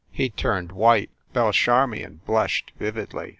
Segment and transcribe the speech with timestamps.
[0.09, 1.11] He turned white.
[1.31, 3.29] Belle Charmion blushed vividly.